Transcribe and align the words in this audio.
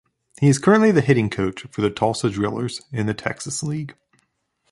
He 0.39 0.47
is 0.47 0.57
currently 0.57 0.89
the 0.89 1.01
hitting 1.01 1.29
coach 1.29 1.61
for 1.69 1.81
the 1.81 1.91
Tulsa 1.91 2.31
Drillers 2.31 2.81
in 2.91 3.05
the 3.05 3.13
Texas 3.13 3.61
League. 3.61 3.95